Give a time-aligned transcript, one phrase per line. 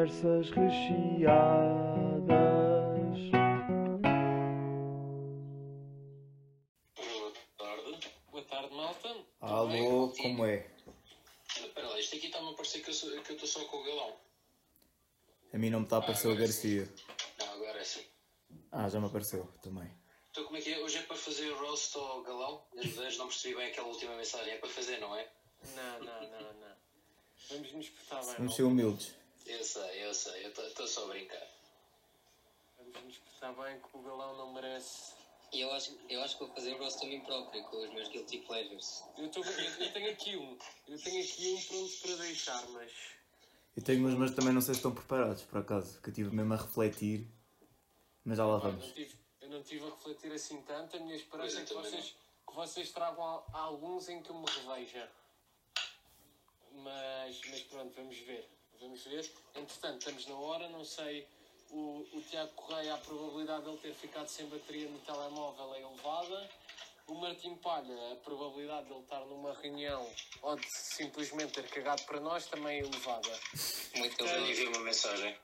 [0.00, 2.26] Conversas recheadas.
[6.96, 8.10] Boa tarde.
[8.30, 9.16] Boa tarde, malta.
[9.42, 10.70] Alô, como é?
[11.54, 12.94] Espera lá, isto aqui está-me a parecer que eu
[13.34, 14.16] estou só com o galão.
[15.52, 16.88] A mim não me está a aparecer o Garcia.
[17.38, 18.06] Não, agora é sim.
[18.72, 19.92] Ah, já me apareceu também.
[20.30, 20.78] Então como é que é?
[20.78, 22.64] Hoje é para fazer roast ao galão?
[22.74, 24.54] Desde antes não percebi bem aquela última mensagem.
[24.54, 25.30] É para fazer, não é?
[25.76, 26.76] Não, não, não, não.
[27.50, 29.19] Vamos nos portar bem, Vamos ser humildes.
[29.50, 30.44] Eu sei, eu sei.
[30.46, 31.46] Eu estou só a brincar.
[32.78, 35.12] Vamos nos portar bem que o galão não merece.
[35.52, 37.92] E eu acho, eu acho que vou fazer o roast a mim próprio com os
[37.92, 39.02] meus guilty pleasures.
[39.18, 40.56] Eu, tô, eu, eu tenho aqui um.
[40.86, 42.92] Eu tenho aqui um pronto para deixar, mas.
[43.76, 46.00] Eu tenho uns, mas também não sei se estão preparados, por acaso.
[46.00, 47.26] Que eu estive mesmo a refletir.
[48.24, 48.86] Mas já lá vamos.
[48.86, 50.96] não tive, eu não estive a refletir assim tanto.
[50.96, 52.16] A minha esperança é eu que vocês,
[52.48, 55.10] que vocês tragam al- alguns em que eu me reveja.
[56.72, 58.48] Mas, mas pronto, vamos ver.
[58.80, 59.30] Vamos ver.
[59.54, 61.26] Entretanto, estamos na hora, não sei.
[61.70, 65.82] O, o Tiago Correia, a probabilidade de ele ter ficado sem bateria no telemóvel é
[65.82, 66.50] elevada.
[67.06, 70.08] O Martim Palha, a probabilidade de ele estar numa reunião
[70.42, 73.28] ou de simplesmente ter cagado para nós também é elevada.
[73.96, 74.36] Muito bom.
[74.38, 75.36] enviei uma mensagem.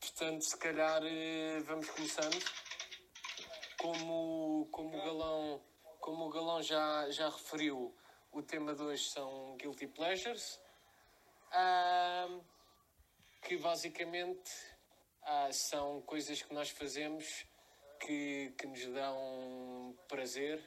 [0.00, 2.44] Portanto, se calhar eh, vamos começando.
[3.78, 5.62] Como, como o Galão,
[6.00, 7.94] como o Galão já, já referiu,
[8.32, 10.60] o tema de hoje são Guilty Pleasures,
[13.42, 14.50] que basicamente
[15.22, 17.24] ah, são coisas que nós fazemos
[18.00, 20.62] que, que nos dão prazer,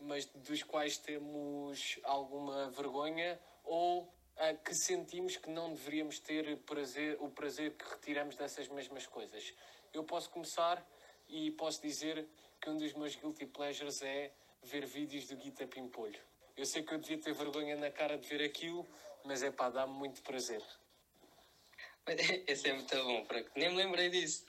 [0.00, 7.16] mas dos quais temos alguma vergonha ou ah, que sentimos que não deveríamos ter prazer,
[7.20, 9.54] o prazer que retiramos dessas mesmas coisas.
[9.92, 10.86] Eu posso começar
[11.28, 12.28] e posso dizer
[12.60, 14.32] que um dos meus guilty pleasures é
[14.62, 16.27] ver vídeos do Guita Pimpolho.
[16.58, 18.84] Eu sei que eu devia ter vergonha na cara de ver aquilo,
[19.24, 20.60] mas é pá, dá-me muito prazer.
[22.48, 24.44] Esse é muito bom, porque nem me lembrei disso.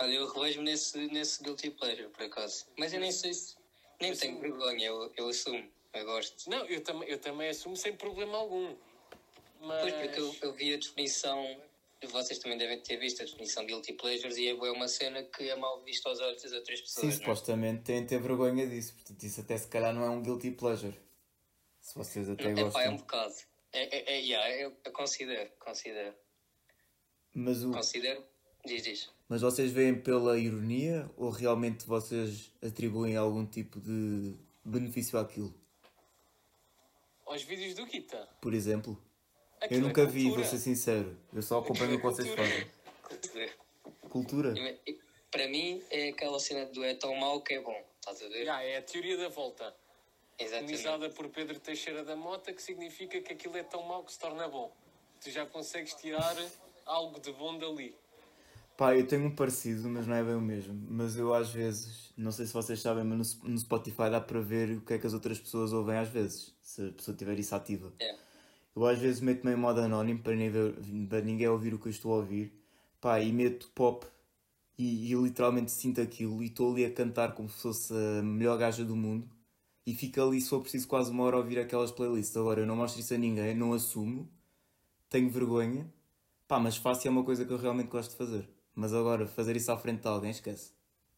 [0.00, 2.66] Olha, eu revejo-me nesse, nesse guilty pleasure, por acaso.
[2.76, 3.54] Mas eu nem sei se.
[4.00, 5.64] Nem tenho vergonha, eu, eu assumo.
[5.92, 6.50] Eu gosto.
[6.50, 8.74] Não, eu, tam eu também assumo sem problema algum.
[9.60, 9.82] Mas...
[9.82, 11.56] Pois porque eu, eu vi a definição.
[12.10, 15.48] Vocês também devem ter visto a definição de guilty pleasures e é uma cena que
[15.48, 17.06] é mal vista aos olhos das outras pessoas.
[17.06, 17.12] Sim, é?
[17.12, 18.94] supostamente têm de ter vergonha disso.
[18.94, 20.98] Portanto, isso até se calhar não é um guilty pleasure.
[21.92, 22.96] Se vocês até É pá, é um gostam.
[22.96, 23.34] bocado.
[23.70, 26.14] É, é, é, yeah, eu, eu considero, considero.
[27.34, 27.70] Mas, o...
[27.70, 28.24] Considero.
[28.64, 29.10] Diz, diz.
[29.28, 35.52] mas vocês veem pela ironia ou realmente vocês atribuem algum tipo de benefício àquilo?
[37.26, 38.26] Aos vídeos do Guita.
[38.40, 38.96] Por exemplo?
[39.60, 40.42] Aquilo Eu é nunca vi, cultura.
[40.42, 41.18] vou ser sincero.
[41.32, 42.48] Eu só acompanho o que vocês Cultura.
[42.48, 43.50] fazem.
[44.08, 44.54] Cultura?
[44.86, 44.98] E-
[45.30, 47.84] Para mim é aquela cena do é tão mau que é bom.
[48.00, 48.44] Estás a ver?
[48.46, 49.74] Já, é a teoria da volta.
[50.38, 50.74] Exatamente.
[50.74, 54.18] Organizada por Pedro Teixeira da Mota, que significa que aquilo é tão mau que se
[54.18, 54.72] torna bom.
[55.20, 56.36] Tu já consegues tirar
[56.84, 57.94] algo de bom dali.
[58.76, 60.74] Pá, eu tenho um parecido, mas não é bem o mesmo.
[60.90, 64.40] Mas eu às vezes, não sei se vocês sabem, mas no, no Spotify dá para
[64.40, 67.38] ver o que é que as outras pessoas ouvem às vezes, se a pessoa tiver
[67.38, 67.92] isso ativa.
[68.00, 68.16] É.
[68.74, 70.74] Eu às vezes meto-me em modo anónimo para, ver-
[71.08, 72.52] para ninguém ouvir o que eu estou a ouvir.
[73.00, 74.06] Pá, e meto pop
[74.78, 78.56] e, e literalmente sinto aquilo e estou ali a cantar como se fosse a melhor
[78.58, 79.28] gaja do mundo.
[79.84, 82.36] E fico ali, se for preciso, quase uma hora a ouvir aquelas playlists.
[82.36, 84.30] Agora, eu não mostro isso a ninguém, não assumo,
[85.10, 85.92] tenho vergonha.
[86.46, 88.48] Pá, mas faço e é uma coisa que eu realmente gosto de fazer.
[88.74, 90.72] Mas agora, fazer isso à frente de alguém, esquece.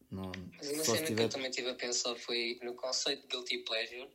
[0.09, 1.23] Não, Mas uma cena que tiver...
[1.23, 4.09] eu também estive a pensar foi no conceito de guilty pleasure.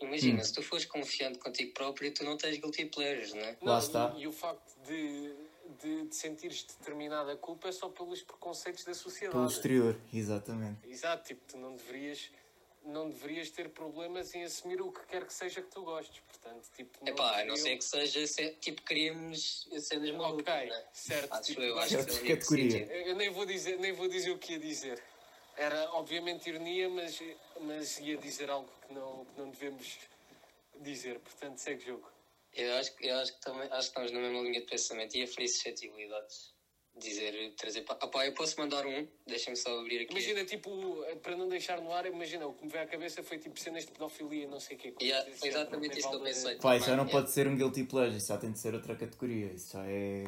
[0.00, 0.44] Imagina, Hum.
[0.44, 3.50] se tu fores confiante contigo próprio, tu não tens guilty pleasures, não é?
[3.62, 4.14] Lá Não, está.
[4.16, 5.34] E, e o facto de,
[5.80, 9.32] de, de sentires determinada culpa é só pelos preconceitos da sociedade.
[9.32, 10.86] Pelo exterior, exatamente.
[10.88, 12.30] Exato, tipo, tu não deverias,
[12.86, 16.20] não deverias ter problemas em assumir o que quer que seja que tu gostes.
[16.20, 20.76] Portanto, tipo, Epá, a não ser que seja se- tipo crimes cenas malucas, Ok, não
[20.76, 20.88] é?
[20.92, 21.32] certo.
[21.32, 22.70] Acho tipo, eu, acho Certo, que categoria.
[22.70, 22.92] sítio.
[22.92, 25.02] Eu nem vou dizer, nem vou dizer o que ia dizer.
[25.56, 27.18] Era obviamente ironia, mas,
[27.62, 29.98] mas ia dizer algo que não, que não devemos
[30.80, 31.18] dizer.
[31.18, 32.10] Portanto, segue o jogo.
[32.52, 35.14] Eu acho, que- eu acho que também acho que estamos na mesma linha de pensamento
[35.16, 36.54] e a ferir suscetibilidades.
[37.06, 37.82] Dizer, trazer.
[37.82, 40.12] pa- Ah, pá, eu posso mandar um, deixem-me só abrir aqui.
[40.12, 40.70] Imagina, tipo,
[41.22, 43.84] para não deixar no ar, imagina, o que me veio à cabeça foi tipo cenas
[43.84, 44.94] de pedofilia e não sei o quê.
[45.02, 46.56] Yeah, foi exatamente isso que eu pensei.
[46.56, 47.08] Pá, isso já não É.
[47.10, 49.52] pode ser um guilty pleasure, isso já tem de ser outra categoria.
[49.52, 50.24] Isso já é.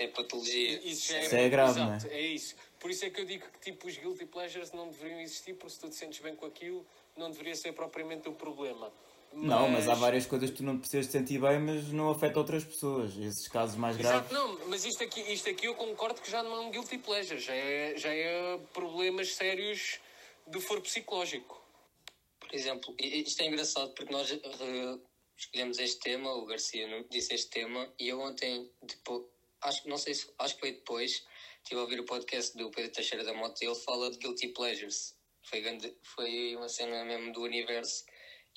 [0.00, 0.80] É patologia.
[0.82, 2.56] Isso já é, Isso é grave, exato, não é isso.
[2.80, 5.70] Por isso é que eu digo que tipo, os guilty pleasures não deveriam existir, porque
[5.70, 6.84] se tu te sentes bem com aquilo,
[7.16, 8.92] não deveria ser propriamente o problema.
[9.32, 12.64] Não, mas há várias coisas que tu não precisas sentir bem, mas não afeta outras
[12.64, 13.16] pessoas.
[13.16, 14.30] Esses casos mais graves.
[14.30, 16.98] Exato, não, mas isto aqui, isto aqui eu concordo que já não é um guilty
[16.98, 20.00] pleasure, já é, já é problemas sérios
[20.46, 21.62] do foro psicológico.
[22.40, 24.98] Por exemplo, isto é engraçado porque nós eh,
[25.36, 29.24] escolhemos este tema, o Garcia disse este tema, e eu ontem, depois,
[29.60, 31.24] acho que não sei se acho que foi depois,
[31.62, 34.48] estive a ouvir o podcast do Pedro Teixeira da Mota e ele fala de Guilty
[34.48, 35.14] Pleasures.
[35.42, 38.04] Foi, grande, foi uma cena mesmo do universo.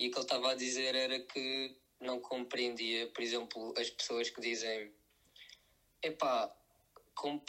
[0.02, 4.32] E o que ele estava a dizer era que não compreendia, por exemplo, as pessoas
[4.32, 4.92] que dizem
[6.02, 6.50] epá,
[7.14, 7.40] comp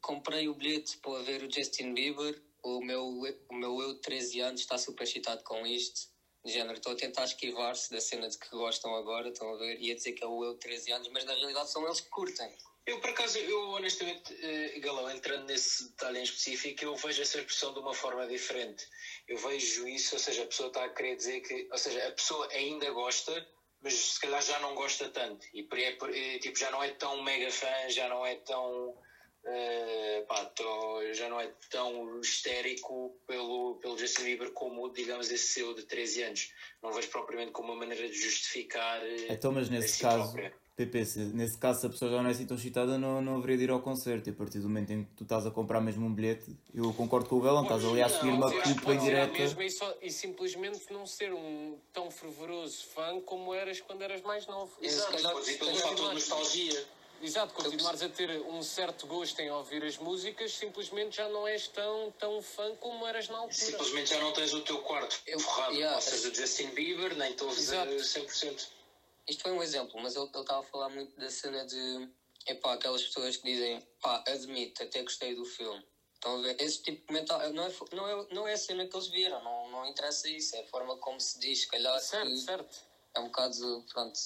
[0.00, 3.06] comprei o bilhete para ver o Justin Bieber, o meu,
[3.48, 6.08] o meu eu de 13 anos está super excitado com isto.
[6.44, 9.80] De género, estou a tentar esquivar-se da cena de que gostam agora, estão a ver,
[9.80, 12.00] e a dizer que é o eu de 13 anos, mas na realidade são eles
[12.00, 12.52] que curtem.
[12.84, 17.38] Eu, por acaso, eu honestamente, eh, Galão, entrando nesse detalhe em específico, eu vejo essa
[17.38, 18.84] expressão de uma forma diferente.
[19.28, 22.10] Eu vejo isso, ou seja, a pessoa está a querer dizer que, ou seja, a
[22.10, 23.46] pessoa ainda gosta,
[23.80, 25.46] mas se calhar já não gosta tanto.
[25.54, 28.96] E por, é, é, tipo, já não é tão mega fã, já não é tão.
[29.44, 35.46] eh, pá, tô- já não é tão histérico pelo, pelo Justin Bieber como, digamos, esse
[35.54, 36.48] seu de 13 anos.
[36.80, 39.02] Não vejo propriamente como uma maneira de justificar.
[39.04, 40.61] eh, Então, mas nesse si caso, própria.
[40.74, 43.36] PP, se, nesse caso, se a pessoa já não é assim tão excitada, não, não
[43.36, 44.30] haveria de ir ao concerto.
[44.30, 46.92] E a partir do momento em que tu estás a comprar mesmo um bilhete, eu
[46.94, 49.32] concordo com o Belão, estás ali a seguir uma culpa indireta.
[49.38, 54.22] mesma e, só- e simplesmente não ser um tão fervoroso fã como eras quando eras
[54.22, 54.72] mais novo.
[54.80, 56.84] Exato, Se calhar- podes ir pelo fator de nostalgia.
[57.22, 61.68] Exato, continuares a ter um certo gosto em ouvir as músicas, simplesmente já não és
[61.68, 63.54] tão, tão fã como eras na altura.
[63.54, 65.94] Simplesmente já não tens o teu quarto Eu- forrado yeah.
[65.94, 68.26] com seja do Justin Bieber, nem ouves a Exato.
[68.26, 68.68] 100%.
[69.28, 72.08] Isto foi um exemplo, mas ele estava a falar muito da cena de
[72.46, 75.82] epá, aquelas pessoas que dizem pá, admito, até gostei do filme.
[76.14, 76.56] Estão a ver?
[76.58, 79.40] Esse tipo de comentário não é, não, é, não é a cena que eles viram,
[79.42, 82.84] não, não interessa isso, é a forma como se diz, se calhar Certo, certo.
[83.14, 84.18] é um bocado pronto.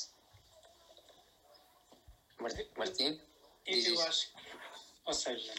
[2.76, 3.18] Martim?
[3.66, 4.30] Eu, eu acho.
[5.04, 5.54] Ou seja,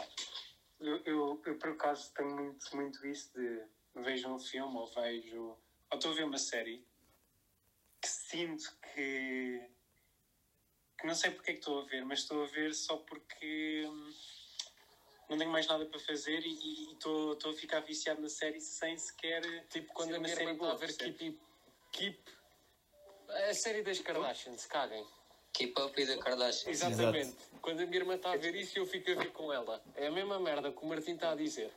[0.80, 5.58] eu, eu, eu por acaso tenho muito, muito isso de vejo um filme ou vejo.
[5.90, 6.84] Ou estou a ver uma série
[8.32, 9.62] sinto que.
[11.00, 13.86] que não sei porque é que estou a ver, mas estou a ver só porque.
[13.88, 14.14] hum,
[15.30, 19.42] Não tenho mais nada para fazer e- estou a ficar viciado na série sem sequer.
[19.68, 20.94] Tipo quando ser a minha série irmã está a ver?
[20.96, 21.40] Keep,
[21.92, 22.20] Keep.
[23.50, 25.06] A série das Kardashians, caguem.
[25.54, 26.70] Keep Up e da Kardashian.
[26.72, 27.36] Exatamente.
[27.62, 29.82] Quando a minha irmã está a ver isso, eu fico a ver com ela.
[29.96, 31.72] É a mesma merda que o Martim está a dizer.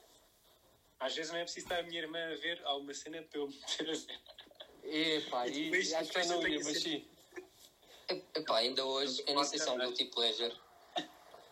[1.00, 3.48] Às vezes não é preciso estar a minha irmã a ver alguma cena para eu
[3.48, 4.20] meter a ver.
[4.84, 7.04] Epá, E e, depois- acho que depois não ia, mas sim.
[8.34, 10.56] Epá, ainda hoje, eu nem sei se é um guilty pleasure.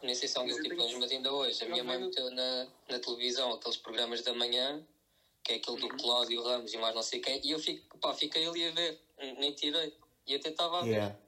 [0.02, 1.62] Nem sei se é um guilty pleasure, mas ainda hoje.
[1.64, 4.84] A minha mãe meteu na, na televisão aqueles programas da manhã,
[5.44, 8.14] que é aquele do Cláudio Ramos e mais não sei quem, e eu fico, pá,
[8.14, 9.96] fiquei ali a ver, N- nem tirei.
[10.26, 11.18] E até estava a ver, Yeah.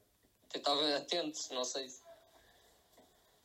[0.48, 1.88] até estava atento, não sei.
[1.88, 2.00] se-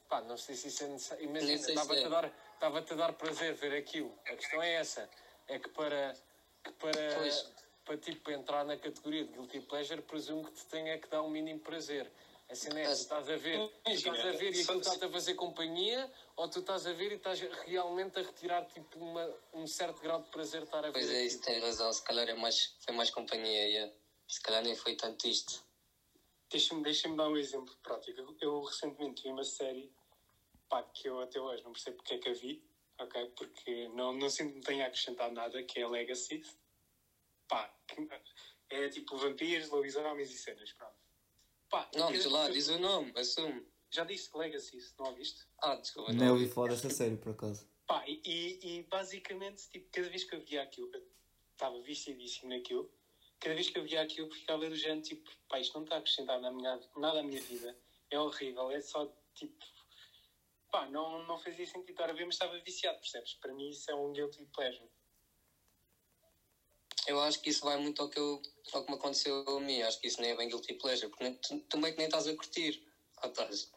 [0.10, 1.24] Pá, não sei se isso é necessário.
[1.26, 2.06] Imagina, estava-te é.
[2.06, 4.16] a, dar, estava-te a dar prazer ver aquilo.
[4.28, 5.10] A questão é essa.
[5.48, 6.16] É que para,
[6.64, 7.52] que para, Pois.
[7.86, 11.30] Para tipo, entrar na categoria de guilty pleasure, presumo que te tenha que dar um
[11.30, 12.12] mínimo prazer.
[12.50, 15.34] A cena é, tu estás a ver, estás a ver e aquilo está-te a fazer
[15.34, 20.00] companhia, ou tu estás a ver e estás realmente a retirar tipo, uma, um certo
[20.02, 22.36] grau de prazer de estar a ver Pois é, isso tem razão, se calhar é
[22.36, 23.94] mais, foi mais companhia, yeah.
[24.28, 25.64] se calhar nem foi tanto isto.
[26.50, 28.20] Deixa-me deixa dar um exemplo prático.
[28.20, 29.92] Eu, eu recentemente vi uma série
[30.70, 32.64] pá, que eu até hoje não percebo porque é que a vi,
[33.00, 33.26] ok?
[33.36, 36.44] Porque não, não sinto que me tenha acrescentado nada, que é Legacy.
[37.48, 37.74] Pá,
[38.70, 40.96] é tipo vampiros, lobisomens e cenas, pronto.
[41.70, 43.66] Pá, Não, diz lá, diz o nome, assume.
[43.92, 45.46] Já disse Legacy, não a viste?
[45.60, 47.68] Ah, desculpa, Nem ouvi falar dessa série, por acaso.
[47.88, 50.92] Pá, e, e, e basicamente, tipo, cada vez que eu via aquilo,
[51.52, 52.92] estava viciadíssimo naquilo,
[53.40, 56.00] cada vez que eu via aquilo, ficava do género, tipo, pá, isto não está a
[56.00, 57.78] acrescentar na minha, nada à minha vida,
[58.10, 59.06] é horrível, é só,
[59.36, 59.66] tipo,
[60.72, 63.36] pá, não, não fazia sentido estar a ver, mas estava viciado, percebes?
[63.36, 64.90] Para mim isso é um guilty pleasure.
[67.08, 68.42] Eu acho que isso vai muito ao que, eu,
[68.74, 69.82] ao que me aconteceu a mim.
[69.82, 72.28] Acho que isso nem é bem guilty pleasure, porque nem, tu, meio que nem estás
[72.28, 72.84] a curtir.
[73.18, 73.72] Ah, estás.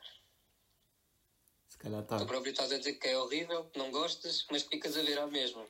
[1.69, 2.19] Se calhar está.
[2.19, 5.19] Tu próprio estás a dizer que é horrível, que não gostas, mas ficas a ver
[5.19, 5.67] à mesma.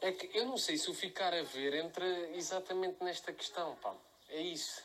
[0.00, 2.06] É que eu não sei se o ficar a ver entra
[2.36, 3.96] exatamente nesta questão, pá.
[4.28, 4.82] É isso.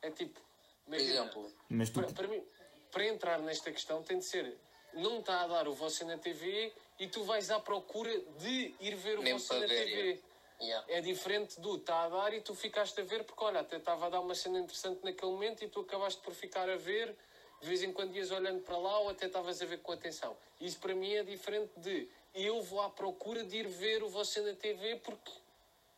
[0.00, 0.40] É tipo.
[0.84, 2.00] Por exemplo, Mas tu.
[2.00, 2.42] Para, para mim,
[2.90, 4.58] para entrar nesta questão tem de ser.
[4.94, 8.94] Não está a dar o você na TV e tu vais à procura de ir
[8.96, 10.20] ver o Mesmo você na ver, TV.
[10.60, 10.84] yeah.
[10.88, 14.06] É diferente do está a dar e tu ficaste a ver porque olha, até estava
[14.06, 17.14] a dar uma cena interessante naquele momento e tu acabaste por ficar a ver,
[17.60, 20.36] de vez em quando ias olhando para lá ou até estavas a ver com atenção.
[20.60, 24.40] Isso para mim é diferente de eu vou à procura de ir ver o você
[24.40, 25.32] na TV porque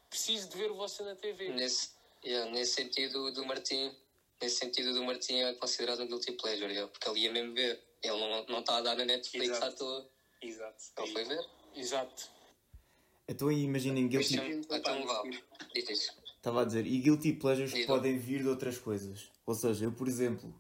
[0.09, 1.49] preciso de ver o você na TV.
[1.49, 1.91] nesse,
[2.25, 3.95] yeah, nesse sentido do Martim,
[4.41, 7.81] nesse sentido do Martim é considerado um guilty pleasure, yeah, porque ele ia mesmo ver.
[8.05, 9.65] Ele não, não está a dar na Netflix Exato.
[9.65, 10.11] à toa.
[10.43, 10.85] Exato.
[10.99, 11.45] Ele foi ver.
[11.75, 12.31] Exato.
[13.27, 14.37] Então aí imaginem guilty.
[14.37, 15.31] Então, então
[15.75, 16.13] isso.
[16.37, 17.87] Estava a dizer, e guilty pleasures Diz.
[17.87, 19.31] podem vir de outras coisas.
[19.47, 20.55] Ou seja, eu, por exemplo,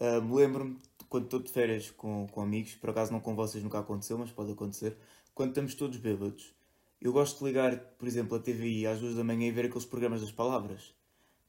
[0.00, 0.78] ah, me lembro-me
[1.10, 4.30] quando estou de férias com, com amigos, por acaso não com vocês nunca aconteceu, mas
[4.30, 4.96] pode acontecer,
[5.34, 6.54] quando estamos todos bêbados,
[7.00, 9.84] eu gosto de ligar, por exemplo, a TVI às duas da manhã e ver aqueles
[9.84, 10.94] programas das palavras.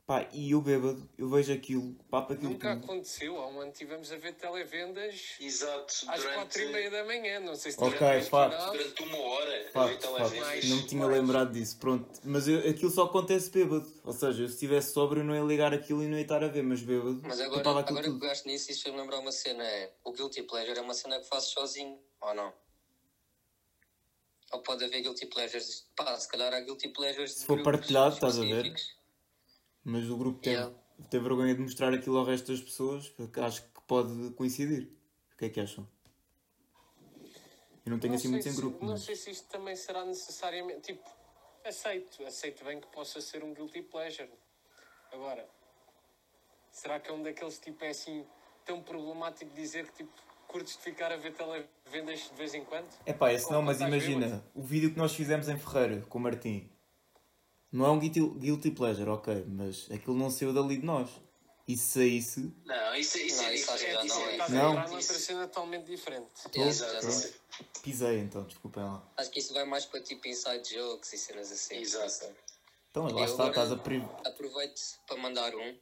[0.05, 2.84] Pá, e eu bêbado, eu vejo aquilo, papo aquilo Nunca tudo.
[2.86, 3.39] aconteceu.
[3.39, 7.39] Há um ano tivemos a ver televendas Exato, às durante, quatro e meia da manhã.
[7.39, 8.72] Não sei se Ok, final.
[8.72, 10.31] durante uma hora a ver Facto, facto.
[10.31, 10.70] televendas.
[10.70, 12.20] Não me tinha lembrado disso, pronto.
[12.25, 13.89] Mas eu- aquilo só acontece bêbado.
[14.03, 16.43] Ou seja, eu se estivesse sóbrio eu não ia ligar aquilo e não ia estar
[16.43, 18.20] a ver, mas bêbado, Mas agora, agora que tudo.
[18.20, 19.63] pegaste nisso, isso fez-me lembrar uma cena.
[19.63, 22.51] É, o Guilty Pleasure é uma cena que fazes sozinho, ou não?
[24.51, 25.88] Ou pode haver Guilty Pleasures.
[25.96, 27.31] Pá, se calhar há Guilty Pleasures.
[27.34, 28.74] Se for partilhado, estás a ver?
[29.84, 30.76] Mas o grupo teve, Yeah.
[31.10, 34.90] teve vergonha de mostrar aquilo ao resto das pessoas, porque acho que pode coincidir.
[35.34, 35.88] O que é que acham?
[37.84, 39.02] Eu não tenho Não assim sei muitos em grupo, Não mas...
[39.04, 40.94] sei se isto também será necessariamente.
[40.94, 41.10] Tipo,
[41.66, 42.24] aceito.
[42.26, 44.30] Aceito bem que possa ser um guilty pleasure.
[45.12, 45.48] Agora,
[46.72, 48.24] será que é um daqueles tipo é assim
[48.66, 50.12] tão problemático dizer que tipo
[50.48, 52.88] curtes de ficar a ver televendas de vez em quando?
[53.06, 56.22] É pá, esse não, mas imagina, o vídeo que nós fizemos em Ferreira com o
[56.22, 56.70] Martim
[57.72, 61.10] não é um guilty, guilty pleasure, ok, mas aquilo não saiu dali de nós.
[61.68, 63.96] E se saísse, Não, isso, isso Não, é isso acho que diferente.
[63.96, 64.32] já Isso não é é.
[64.34, 64.66] Estás Não.
[64.68, 66.28] a entrar noutra cena totalmente diferente.
[66.56, 67.34] Exato.
[67.84, 69.04] pisei então, desculpem lá.
[69.16, 71.75] Acho que isso vai mais para tipo inside jokes e cenas assim.
[71.75, 72.34] Exato.
[72.90, 74.04] Então, lá está, agora- estás a pri...
[74.25, 75.78] Aproveito para mandar um,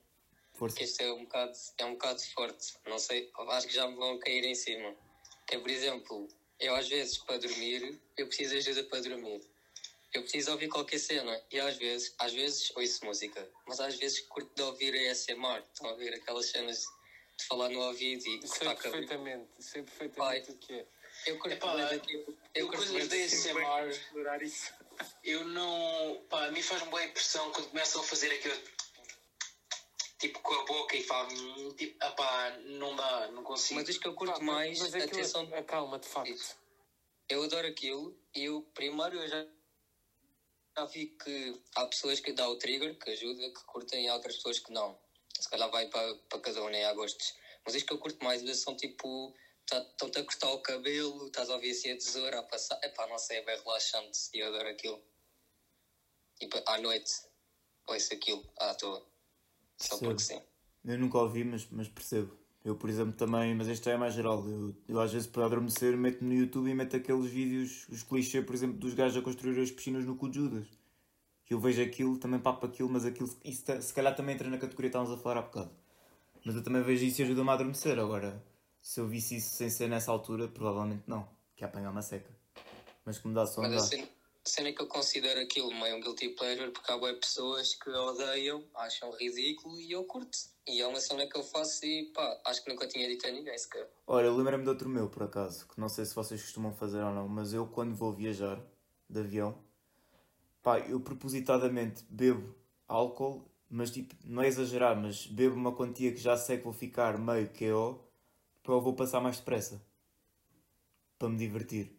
[0.54, 0.76] Força.
[0.78, 2.74] que este é um bocado, é um bocado forte.
[2.86, 4.94] Não sei, acho que já me vão cair em cima.
[5.48, 6.28] Que é, por exemplo,
[6.60, 9.42] eu às vezes para dormir, eu preciso de ajuda para dormir.
[10.14, 14.22] Eu preciso ouvir qualquer cena e às vezes, às vezes ouço música, mas às vezes
[14.22, 15.64] curto de ouvir ASMR.
[15.72, 16.84] Estão a ouvir aquelas cenas
[17.38, 20.88] de falar no ouvido e Sei perfeitamente, sei perfeitamente o que é.
[21.28, 23.32] Eu curto Epá, eu Eu curto coisas.
[23.32, 24.74] Sempre bem explorar isso.
[25.24, 26.26] Eu não.
[26.30, 28.58] Pá, a mim faz-me boa impressão quando começam a fazer aquilo.
[30.18, 31.32] Tipo com a boca e falam.
[31.34, 33.80] hum, Tipo, ah pá, não dá, não consigo.
[33.80, 36.30] Mas diz que eu curto Pá, mais mas a aquilo- atenção Acalma, de facto.
[36.32, 36.56] Isso.
[37.30, 39.46] Eu adoro aquilo e eu primeiro eu já,
[40.80, 44.14] já vi que há pessoas que dá o trigger, que ajuda, que curtem e há
[44.14, 44.98] outras pessoas que não.
[45.40, 47.34] Se calhar vai para, para cada um, nem há gostos.
[47.66, 49.34] Mas isto que eu curto mais, às vezes são tipo.
[49.68, 52.78] tá- Estão-te a cortar o cabelo, estás a ouvir assim a tesoura a passar.
[52.84, 55.02] Epá, não sei, é bem relaxante e eu adoro aquilo.
[56.42, 57.12] E pa- à noite,
[57.88, 59.00] ouço aquilo à toa.
[59.82, 60.04] Só Percebo.
[60.06, 60.42] porque sim.
[60.86, 62.38] Eu nunca ouvi, mas, mas percebo.
[62.64, 64.46] Eu, por exemplo, também, mas este é mais geral.
[64.48, 68.46] Eu, eu às vezes para adormecer meto-me no YouTube e meto aqueles vídeos, os clichês,
[68.46, 70.68] por exemplo, dos gajos a construir as piscinas no cu de Judas.
[71.50, 74.58] Eu vejo aquilo, também papo aquilo, mas aquilo, isso ta- se calhar também entra na
[74.58, 75.72] categoria que estávamos a falar há bocado.
[76.46, 77.98] Mas eu também vejo isso e ajuda-me a adormecer.
[77.98, 78.44] Agora,
[78.82, 81.28] se eu visse isso sem ser nessa altura, provavelmente não.
[81.56, 82.30] Que é apanhar uma seca.
[83.04, 83.98] Mas que me dá sono, Mas dá.
[84.50, 88.64] Cena, que eu considero aquilo meio um guilty pleasure porque há bué pessoas que odeiam,
[88.76, 90.38] acham ridículo e eu curto.
[90.68, 93.32] E é uma cena que eu faço e pá, acho que nunca tinha dito a
[93.32, 93.90] ninguém sequer.
[94.06, 97.02] Olha, eu lembrei-me de outro meu, por acaso, que não sei se vocês costumam fazer
[97.02, 98.62] ou não, mas eu quando vou viajar
[99.10, 99.64] de avião,
[100.62, 102.56] pá, eu propositadamente bebo
[102.88, 106.74] álcool, mas tipo, não é exagerar, mas bebo uma quantia que já sei que vou
[106.74, 108.04] ficar meio KO,
[108.64, 109.82] para eu vou passar mais depressa.
[111.18, 111.99] Para me divertir.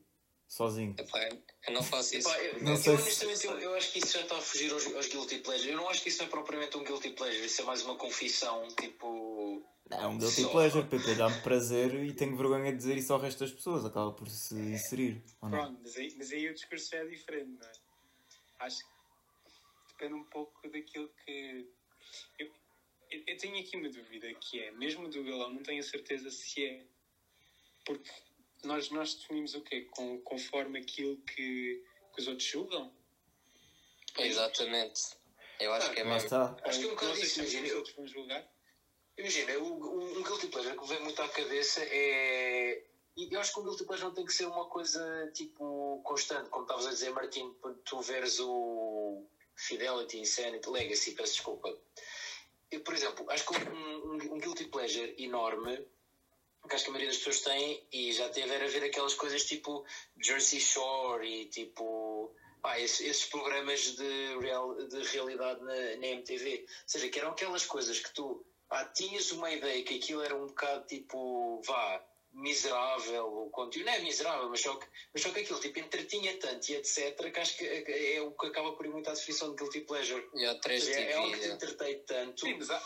[0.51, 0.97] Sozinho.
[0.99, 1.29] Epá,
[1.69, 2.29] eu não faço isso.
[2.29, 4.41] Pá, eu, Não eu, sei se- honestamente, eu, eu acho que isso já está a
[4.41, 5.71] fugir aos, aos guilty pleasures.
[5.71, 7.95] Eu não acho que isso não é propriamente um guilty pleasure, isso é mais uma
[7.95, 9.63] confissão, tipo.
[9.91, 10.49] É um guilty Só.
[10.51, 14.11] pleasure, PP, dá-me prazer e tenho vergonha de dizer isso ao resto das pessoas, acaba
[14.13, 15.23] por se inserir.
[15.41, 15.59] Ou não?
[15.59, 17.73] Pronto, mas aí, mas aí o discurso é diferente, não é?
[18.59, 18.91] Acho que
[19.91, 21.69] depende um pouco daquilo que.
[22.41, 22.51] Eu,
[23.11, 26.29] eu, eu tenho aqui uma dúvida que é, mesmo do galão, não tenho a certeza
[26.29, 26.85] se é.
[27.85, 28.11] Porque
[28.65, 29.83] nós, nós definimos o quê?
[29.91, 31.83] Com, conforme aquilo que,
[32.15, 32.93] que os outros julgam?
[34.19, 35.01] Exatamente.
[35.59, 36.25] Eu acho que é mesmo.
[36.25, 36.57] está.
[36.65, 37.67] Acho que é um bocado isso, imagina.
[37.69, 38.49] eu- vão julgar?
[39.19, 42.85] Imagina, o, o, um guilty pleasure que me vem muito à cabeça é.
[43.17, 46.49] E eu acho que um guilty pleasure não tem que ser uma coisa tipo constante,
[46.49, 49.27] como estavas a dizer, Martim, tu veres o
[49.57, 51.69] Fidelity, Insanity, Legacy, peço desculpa.
[52.71, 55.87] Eu, por exemplo, acho que um, um, um guilty pleasure enorme
[56.69, 59.45] que acho que a maioria das pessoas tem e já teve era ver aquelas coisas
[59.45, 59.83] tipo
[60.23, 66.57] Jersey Shore e tipo pá, esses, esses programas de, real, de realidade na, na MTV.
[66.57, 70.37] Ou seja, que eram aquelas coisas que tu pá, tinhas uma ideia que aquilo era
[70.37, 72.03] um bocado tipo, vá,
[72.33, 76.33] miserável, o conteúdo não é miserável, mas só que, mas só que aquilo tipo entretinha
[76.39, 77.33] tanto e etc.
[77.33, 79.81] que acho que é, é o que acaba por ir muito à definição de guilty
[79.81, 80.25] pleasure.
[80.35, 81.55] E há Ou 3 seja, é algo que te TV.
[81.55, 82.41] entretém tanto.
[82.47, 82.81] Sim, mas há,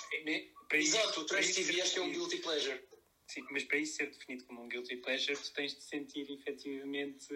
[0.68, 2.80] para isso- Exato, o Trash TV acho que é um guilty pleasure.
[3.26, 7.26] Sim, mas para isso ser definido como um guilty pleasure, tu tens de sentir efetivamente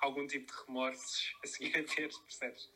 [0.00, 2.70] algum tipo de remorsos a seguir a ver, percebes?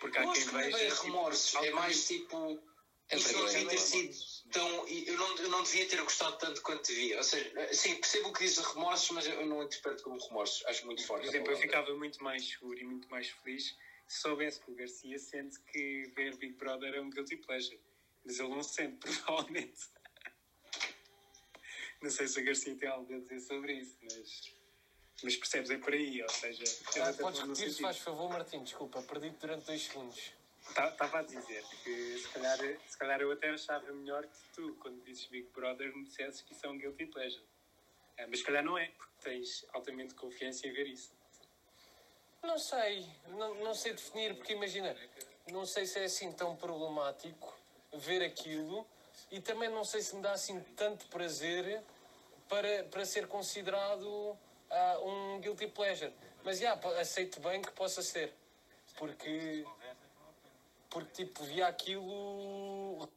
[0.00, 0.78] Porque há Eu quem acho que não é veja.
[0.78, 2.62] bem tipo, remorsos, é mais tipo.
[3.08, 3.70] É Isto não devia vergonha.
[3.70, 4.50] ter sido.
[4.50, 4.88] tão.
[4.88, 7.16] Eu não, eu não devia ter gostado tanto quanto devia.
[7.18, 10.66] Ou seja, sim, percebo o que diz remorsos, mas eu não interpreto como remorsos.
[10.66, 11.22] Acho muito forte.
[11.22, 13.76] Por exemplo, eu ficava muito mais seguro e muito mais feliz
[14.08, 17.80] se soubesse que o Garcia sente que ver Big Brother é um guilty pleasure.
[18.24, 19.78] Mas ele não sente, provavelmente.
[22.02, 24.52] Não sei se o Garcia tem algo a dizer sobre isso, mas,
[25.22, 26.22] mas percebes, é por aí.
[26.22, 26.64] Ou seja,
[27.02, 30.32] Ah, podes repetir, se faz favor, Martim, desculpa, perdi-te durante dois segundos.
[30.68, 35.02] Estava a dizer que se calhar, se calhar eu até achava melhor que tu, quando
[35.04, 37.44] dizes Big Brother, me dissesses que isso é um guilty pleasure.
[38.16, 41.12] É, mas se calhar não é, porque tens altamente confiança em ver isso.
[42.42, 44.96] Não sei, não, não sei definir, porque imagina,
[45.50, 47.56] não sei se é assim tão problemático
[47.92, 48.86] ver aquilo
[49.30, 51.82] e também não sei se me dá assim tanto prazer
[52.48, 54.38] para, para ser considerado
[54.70, 56.12] ah, um guilty pleasure.
[56.44, 58.32] Mas já, po- aceito bem que possa ser,
[58.96, 59.64] porque,
[60.88, 63.08] porque tipo, via aquilo.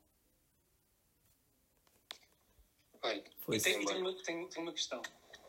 [3.02, 3.86] Olha, Foi E tem, sim.
[3.86, 5.02] tem uma, tem, tem uma questão,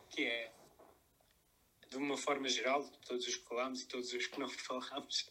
[0.09, 0.51] que é,
[1.89, 5.29] de uma forma geral, todos os que falámos e todos os que não falámos,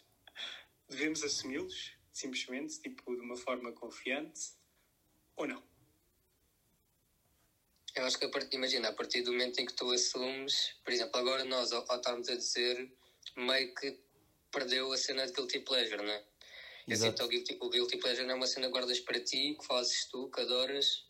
[0.88, 4.52] devemos assumi-los, simplesmente, tipo, de uma forma confiante,
[5.40, 5.62] ou não?
[7.94, 10.92] Eu acho que, a partir, imagina, a partir do momento em que tu assumes, por
[10.92, 12.88] exemplo, agora nós, ao, ao estarmos a dizer,
[13.36, 13.94] meio que
[14.52, 16.22] perdeu a cena de guilty pleasure, não é?
[16.86, 17.10] Eu Exato.
[17.10, 19.66] sinto o guilty, o guilty pleasure não é uma cena que guardas para ti, que
[19.66, 21.04] fazes tu, que adoras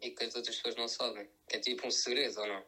[0.00, 1.26] e que as outras pessoas não sabem.
[1.48, 2.64] Que é tipo um segredo, ou não?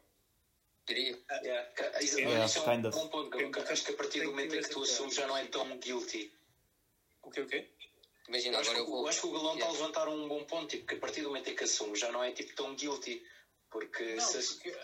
[0.86, 1.16] Diria.
[1.42, 2.98] Yeah, isso- Yeah, isso é um kind of.
[2.98, 3.70] bom ponto, Gabo.
[3.70, 6.30] Acho que a partir do momento em que tu assumes já não é tão guilty.
[7.22, 7.66] O quê, o quê?
[8.32, 9.04] Imagina, Eu acho, agora que, eu o- vou.
[9.04, 9.78] eu acho que o Galão está a Yeah.
[9.78, 12.24] levantar um bom ponto, tipo, que a partir do momento em que assumes já não
[12.24, 13.22] é tipo tão guilty.
[13.70, 14.74] Porque Não, se, porque,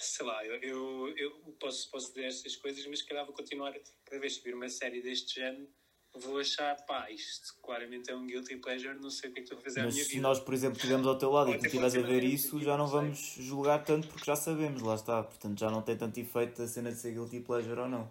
[0.00, 3.72] sei lá, eu, eu, eu posso, posso dizer estas coisas, mas se calhar vou continuar,
[4.04, 5.68] cada vez que vir uma série deste género,
[6.14, 9.46] vou achar, pá, isto claramente é um guilty pleasure, não sei o que é que
[9.48, 10.22] estou a fazer à Mas minha se vida.
[10.22, 12.88] nós, por exemplo, estivermos ao teu lado e tu estiveres a ver isso, já não
[12.88, 15.22] vamos julgar tanto porque já sabemos, lá está.
[15.22, 18.10] Portanto, já não tem tanto efeito a cena de ser guilty pleasure ou não.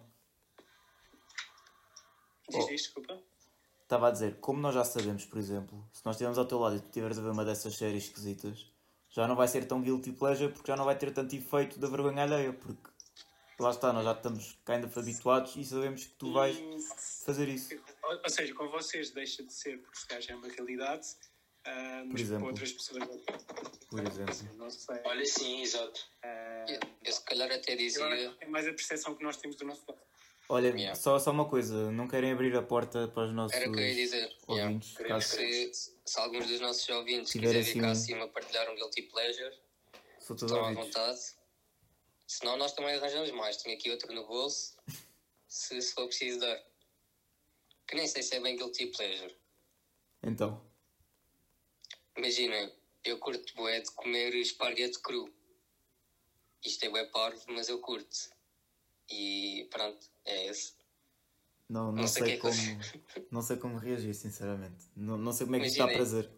[2.48, 2.66] Diz Oh.
[2.68, 3.22] desculpa.
[3.92, 6.76] Estava a dizer, como nós já sabemos, por exemplo, se nós estivermos ao teu lado
[6.76, 8.72] e tu estiveres a ver uma dessas séries esquisitas,
[9.10, 11.88] já não vai ser tão guilty pleasure porque já não vai ter tanto efeito da
[11.88, 12.88] vergonha alheia, porque
[13.60, 16.56] lá está, nós já estamos kind of habituados e sabemos que tu vais
[17.22, 17.74] fazer isso.
[18.04, 21.06] Ou, ou seja, com vocês deixa de ser, porque se calhar já é uma realidade,
[21.66, 22.44] ah, mas exemplo.
[22.44, 23.04] com outras pessoas
[23.90, 24.56] Por exemplo.
[24.56, 25.00] não sei.
[25.04, 26.00] olha, sim, exato.
[26.22, 28.06] Ah, Eu, eu se calhar até dizia.
[28.40, 30.00] é mais a percepção que nós temos do nosso lado.
[30.52, 30.94] Olha, Yeah.
[30.94, 33.80] só, só uma coisa, não querem abrir a porta para os nossos Era o que
[33.80, 34.36] eu ia dizer.
[34.50, 34.64] Yeah.
[34.66, 34.96] ouvintes?
[34.98, 35.36] Queremos, Caso.
[35.36, 35.72] Se,
[36.04, 39.54] se alguns dos nossos ouvintes quiserem assim vir cá um- acima partilhar um guilty pleasure,
[40.20, 41.20] estão à vontade.
[42.26, 43.56] Senão nós também arranjamos mais.
[43.56, 44.76] Tenho aqui outro no bolso,
[45.48, 46.62] se, se for preciso dar.
[47.86, 49.34] Que nem sei se é bem guilty pleasure.
[50.22, 50.62] Então,
[52.14, 52.70] Imaginem,
[53.04, 55.32] eu curto bué de comer esparguete cru.
[56.62, 58.30] Isto é bué parvo, mas eu curto.
[59.12, 60.72] E pronto, é esse.
[61.68, 62.54] não, não, Não sei sei é como.
[62.54, 64.86] que Não sei como reagir, sinceramente.
[64.96, 65.96] Não, não sei como é que dá Imaginem.
[65.96, 66.30] prazer.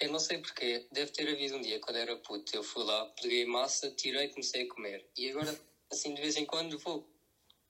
[0.00, 2.54] Eu não sei porquê, deve ter havido um dia quando era puto.
[2.54, 5.04] Eu fui lá, peguei massa, tirei e comecei a comer.
[5.16, 5.58] E agora,
[5.90, 7.08] assim, de vez em quando vou.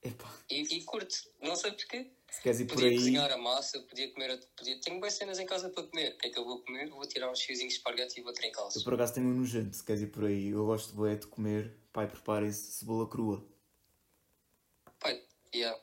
[0.02, 2.10] Epá, E, e curto, não sei porquê.
[2.30, 2.96] se queres ir por Podia aí.
[2.96, 4.38] cozinhar a massa, podia comer.
[4.56, 4.78] Podia...
[4.80, 6.14] Tenho boas cenas em casa para comer.
[6.14, 6.88] O que é que eu vou comer?
[6.90, 8.76] Vou tirar uns fiozinhos de esparguete e vou trincá-los.
[8.76, 10.48] Eu por acaso tenho um nojento, se queres ir por aí.
[10.48, 11.76] Eu gosto de bué de comer.
[11.92, 13.44] Pai, preparem-se cebola crua.
[15.54, 15.78] Yeah.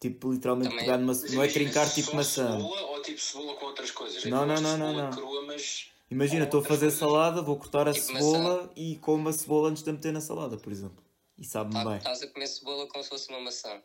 [0.00, 1.12] Tipo, literalmente Também- pegar numa.
[1.12, 2.52] Não é trincar tipo maçã.
[2.56, 4.24] cebola ou tipo cebola com outras coisas?
[4.24, 5.10] Não, não, não, não, não.
[5.10, 6.98] crua, mas Imagina, estou a fazer coisas.
[6.98, 10.20] salada, vou cortar a Tipo cebola e como a cebola antes de a meter na
[10.20, 11.04] salada, por exemplo.
[11.36, 11.98] E sabe-me Tá- bem.
[11.98, 13.82] Estás a comer cebola como se fosse uma maçã.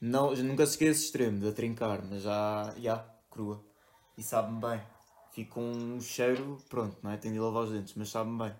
[0.00, 3.64] Não, nunca cheguei a esse extremo de a trincar, mas já, já, crua.
[4.16, 4.80] E sabe-me bem.
[5.32, 7.16] Fica com um cheiro, pronto, não é?
[7.16, 8.54] Tenho de lavar os dentes, mas sabe-me bem.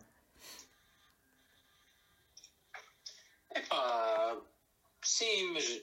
[3.54, 4.36] Epá,
[5.50, 5.82] mas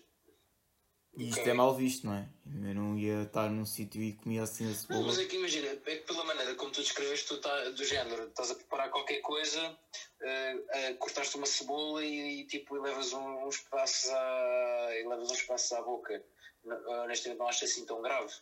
[1.17, 1.51] E isto Ok.
[1.51, 2.29] é mal visto, não é?
[2.45, 5.07] Eu não ia estar num sítio e comia assim a Não, cebola.
[5.07, 8.27] mas é que imagina, é que pela maneira como tu descreves, tu tá, do género,
[8.27, 9.77] estás a preparar qualquer coisa,
[10.21, 15.07] eh, eh, cortaste uma cebola e, e, tipo e levas um- uns pedaços à, e
[15.07, 16.23] levas uns pedaços à boca.
[16.63, 18.33] Não- Honestamente não acho assim tão grave.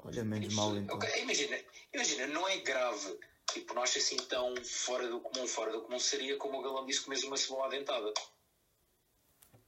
[0.00, 0.98] Olha, menos mal então.
[1.18, 1.58] Imagina,
[1.94, 3.18] imagina, não é grave.
[3.52, 5.46] Tipo, não acho assim tão fora do comum.
[5.46, 8.12] Fora do comum seria como o Galão disse, comes uma cebola adentada.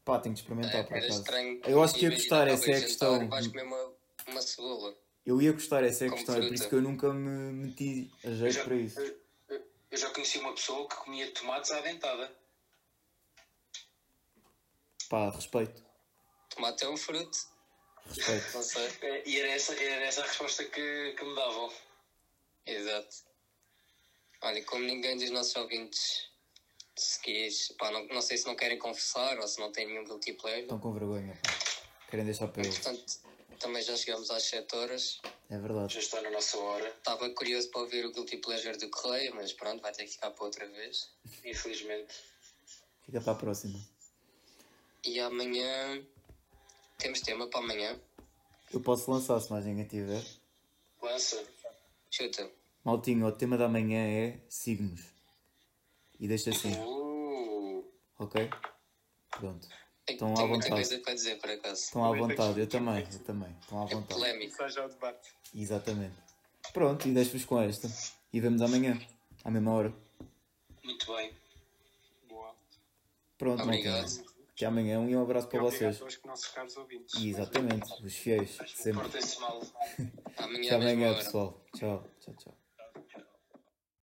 [0.08, 1.20] Pá, tenho que experimentar por era acaso.
[1.20, 1.60] estranho.
[1.66, 3.12] Eu acho que ia gostar, essa é a de questão.
[3.12, 3.92] jantar, Vais comer uma,
[4.28, 4.96] uma cebola.
[5.26, 6.34] Eu ia gostar, essa é a questão.
[6.36, 8.98] É por isso que eu nunca me meti a jeito já, para isso.
[8.98, 9.20] eu-
[9.90, 12.32] eu- já conheci uma pessoa que comia tomates à dentada.
[15.10, 15.84] Pá, respeito.
[16.48, 17.38] Tomate é um fruto,
[18.06, 18.54] Respeito.
[18.54, 18.88] não sei.
[19.02, 21.70] Eh, E era essa, era essa a resposta que, que me davam.
[22.64, 23.14] Exato.
[24.40, 26.27] Olha, como ninguém dos nossos ouvintes
[26.98, 30.04] se quis, pá, não, não sei se não querem confessar ou se não têm nenhum
[30.04, 30.62] guilty pleasure.
[30.62, 31.50] Estão com vergonha, pá.
[32.10, 32.78] Querem deixar para eles.
[32.78, 33.20] Portanto,
[33.58, 35.20] também já chegamos às 7 horas.
[35.50, 35.94] É verdade.
[35.94, 39.52] Já está na nossa hora, Estava curioso para ouvir o guilty pleasure do Correia, mas
[39.52, 41.10] pronto, vai ter que ficar para outra vez.
[41.44, 42.14] infelizmente.
[43.04, 43.78] Fica para a próxima.
[45.04, 46.04] E amanhã
[46.98, 47.98] temos tema para amanhã.
[48.72, 50.22] Eu posso lançar se mais ninguém tiver.
[51.00, 51.42] Lança.
[52.10, 52.50] Chuta.
[52.84, 55.00] Maltinho, o tema da manhã é signos.
[56.20, 57.84] E deixa assim, Uh,
[58.18, 58.50] ok?
[59.30, 59.68] Pronto.
[60.04, 60.70] Tem, Estão à muita vontade.
[60.72, 61.82] coisa para dizer, por acaso.
[61.82, 63.56] Estão à vontade, eu também, eu também.
[63.60, 64.14] Estão à É vontade.
[64.14, 64.56] polémico.
[64.88, 65.30] Debate.
[65.54, 66.16] Exatamente.
[66.72, 67.88] Pronto, e deixo-vos com esta.
[68.32, 68.98] E vemos amanhã,
[69.44, 69.94] à mesma hora.
[70.82, 71.32] muito bem.
[72.28, 72.54] Boa.
[73.36, 74.28] Pronto, Obrigado.
[74.56, 76.02] Até amanhã um e um abraço para obrigado vocês.
[76.02, 77.14] aos nossos caros ouvintes.
[77.14, 79.02] E exatamente, os fiéis, sempre.
[79.02, 79.62] Portem-se mal.
[80.36, 81.64] Amanhã, Até amanhã, pessoal.
[81.76, 82.67] Tchau, tchau, tchau.